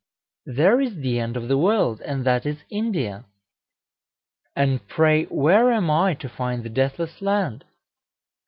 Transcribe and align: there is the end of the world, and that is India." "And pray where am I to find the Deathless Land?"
there 0.47 0.81
is 0.81 0.95
the 0.95 1.19
end 1.19 1.37
of 1.37 1.47
the 1.47 1.59
world, 1.59 2.01
and 2.01 2.25
that 2.25 2.43
is 2.43 2.63
India." 2.71 3.23
"And 4.55 4.87
pray 4.87 5.25
where 5.25 5.71
am 5.71 5.91
I 5.91 6.15
to 6.15 6.27
find 6.27 6.63
the 6.63 6.69
Deathless 6.69 7.21
Land?" 7.21 7.65